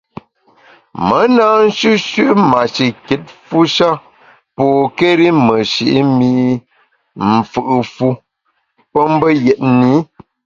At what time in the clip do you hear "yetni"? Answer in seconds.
9.45-9.93